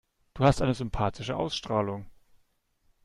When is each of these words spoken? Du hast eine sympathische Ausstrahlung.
Du 0.33 0.45
hast 0.45 0.63
eine 0.63 0.73
sympathische 0.73 1.35
Ausstrahlung. 1.35 2.09